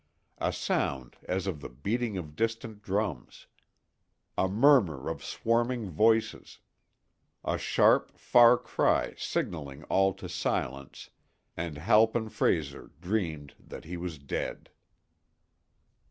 A 0.39 0.51
sound 0.51 1.15
as 1.25 1.45
of 1.45 1.61
the 1.61 1.69
beating 1.69 2.17
of 2.17 2.35
distant 2.35 2.81
drums—a 2.81 4.47
murmur 4.47 5.07
of 5.07 5.23
swarming 5.23 5.91
voices, 5.91 6.57
a 7.45 7.59
sharp, 7.59 8.17
far 8.17 8.57
cry 8.57 9.13
signing 9.15 9.83
all 9.91 10.15
to 10.15 10.27
silence, 10.27 11.11
and 11.55 11.77
Halpin 11.77 12.29
Frayser 12.29 12.89
dreamed 12.99 13.53
that 13.59 13.85
he 13.85 13.95
was 13.95 14.17
dead. 14.17 14.71